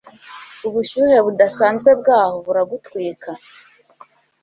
[0.67, 3.31] ubushyuhe budasanzwe bwaho buragutwika